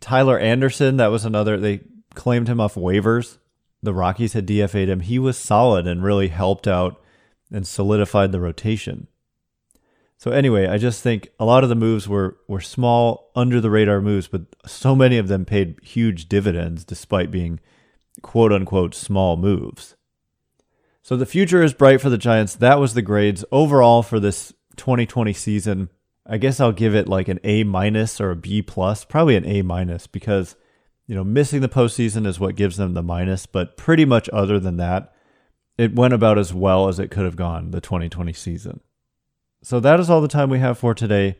Tyler 0.00 0.38
Anderson, 0.38 0.96
that 0.96 1.08
was 1.08 1.24
another 1.24 1.58
they 1.58 1.80
claimed 2.14 2.48
him 2.48 2.60
off 2.60 2.74
waivers. 2.74 3.38
The 3.82 3.94
Rockies 3.94 4.32
had 4.32 4.46
DFA'd 4.46 4.88
him. 4.88 5.00
He 5.00 5.18
was 5.18 5.36
solid 5.36 5.86
and 5.86 6.02
really 6.02 6.28
helped 6.28 6.66
out 6.66 7.00
and 7.52 7.66
solidified 7.66 8.32
the 8.32 8.40
rotation. 8.40 9.06
So 10.18 10.30
anyway, 10.30 10.66
I 10.66 10.78
just 10.78 11.02
think 11.02 11.28
a 11.38 11.44
lot 11.44 11.62
of 11.62 11.68
the 11.68 11.74
moves 11.74 12.08
were 12.08 12.38
were 12.48 12.60
small, 12.60 13.30
under 13.36 13.60
the 13.60 13.70
radar 13.70 14.00
moves, 14.00 14.28
but 14.28 14.42
so 14.64 14.96
many 14.96 15.18
of 15.18 15.28
them 15.28 15.44
paid 15.44 15.78
huge 15.82 16.28
dividends 16.28 16.84
despite 16.84 17.30
being 17.30 17.60
quote 18.22 18.52
unquote 18.52 18.94
small 18.94 19.36
moves. 19.36 19.94
So 21.02 21.16
the 21.16 21.26
future 21.26 21.62
is 21.62 21.74
bright 21.74 22.00
for 22.00 22.10
the 22.10 22.18
Giants. 22.18 22.56
That 22.56 22.80
was 22.80 22.94
the 22.94 23.02
grades 23.02 23.44
overall 23.52 24.02
for 24.02 24.18
this 24.18 24.54
2020 24.76 25.32
season. 25.32 25.90
I 26.26 26.38
guess 26.38 26.60
I'll 26.60 26.72
give 26.72 26.94
it 26.94 27.08
like 27.08 27.28
an 27.28 27.40
A 27.44 27.64
minus 27.64 28.20
or 28.20 28.30
a 28.30 28.36
B 28.36 28.62
plus, 28.62 29.04
probably 29.04 29.36
an 29.36 29.46
A 29.46 29.62
minus 29.62 30.06
because 30.06 30.56
you 31.06 31.14
know 31.14 31.24
missing 31.24 31.60
the 31.60 31.68
postseason 31.68 32.26
is 32.26 32.40
what 32.40 32.56
gives 32.56 32.76
them 32.76 32.94
the 32.94 33.02
minus. 33.02 33.46
But 33.46 33.76
pretty 33.76 34.04
much 34.04 34.28
other 34.32 34.58
than 34.58 34.76
that, 34.78 35.12
it 35.78 35.94
went 35.94 36.14
about 36.14 36.38
as 36.38 36.52
well 36.52 36.88
as 36.88 36.98
it 36.98 37.10
could 37.10 37.24
have 37.24 37.36
gone 37.36 37.70
the 37.70 37.80
2020 37.80 38.32
season. 38.32 38.80
So 39.62 39.80
that 39.80 40.00
is 40.00 40.08
all 40.10 40.20
the 40.20 40.28
time 40.28 40.50
we 40.50 40.58
have 40.58 40.78
for 40.78 40.94
today. 40.94 41.38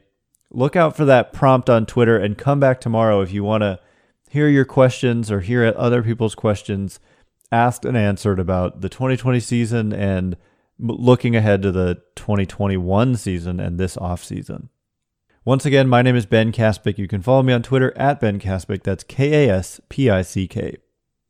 Look 0.51 0.77
out 0.77 0.97
for 0.97 1.05
that 1.05 1.33
prompt 1.33 1.69
on 1.69 1.87
Twitter 1.87 2.17
and 2.17 2.39
come 2.39 2.61
back 2.61 2.81
tomorrow 2.81 3.21
if 3.21 3.33
you 3.33 3.43
want 3.45 3.63
to 3.63 3.81
hear 4.31 4.49
your 4.49 4.65
questions 4.65 5.31
or 5.31 5.41
hear 5.41 5.73
other 5.77 6.03
people's 6.03 6.35
questions 6.35 7.01
asked 7.53 7.85
and 7.85 7.97
answered 7.97 8.39
about 8.39 8.81
the 8.81 8.89
2020 8.89 9.41
season 9.41 9.93
and 9.93 10.37
looking 10.79 11.37
ahead 11.37 11.63
to 11.63 11.73
the 11.73 12.03
2021 12.17 13.17
season 13.17 13.61
and 13.61 13.79
this 13.79 13.97
off 13.97 14.25
season. 14.25 14.69
Once 15.45 15.65
again, 15.65 15.89
my 15.89 16.03
name 16.03 16.17
is 16.17 16.27
Ben 16.27 16.51
Kaspick. 16.51 16.99
You 16.99 17.07
can 17.07 17.23
follow 17.23 17.43
me 17.43 17.53
on 17.53 17.63
Twitter 17.63 17.97
at 17.97 18.21
Ben 18.21 18.41
Kaspick. 18.41 18.83
That's 18.83 19.05
K 19.05 19.47
A 19.47 19.55
S 19.55 19.81
P 19.89 20.11
I 20.11 20.23
C 20.23 20.49
K. 20.49 20.77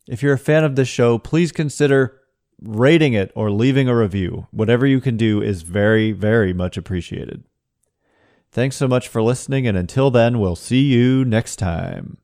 If 0.08 0.22
you're 0.22 0.32
a 0.32 0.38
fan 0.38 0.64
of 0.64 0.74
this 0.74 0.88
show, 0.88 1.18
please 1.18 1.52
consider 1.52 2.18
rating 2.62 3.12
it 3.12 3.30
or 3.34 3.50
leaving 3.50 3.88
a 3.88 3.96
review. 3.96 4.46
Whatever 4.50 4.86
you 4.86 5.00
can 5.00 5.16
do 5.16 5.42
is 5.42 5.62
very, 5.62 6.12
very 6.12 6.52
much 6.52 6.76
appreciated. 6.76 7.44
Thanks 8.50 8.76
so 8.76 8.88
much 8.88 9.08
for 9.08 9.22
listening, 9.22 9.66
and 9.66 9.76
until 9.76 10.10
then, 10.10 10.38
we'll 10.38 10.56
see 10.56 10.80
you 10.82 11.24
next 11.24 11.56
time. 11.56 12.14